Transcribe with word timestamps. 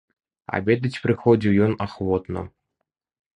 Абедаць 0.57 0.99
прыходзіў 1.03 1.53
ён 1.67 1.77
ахвотна. 1.87 2.45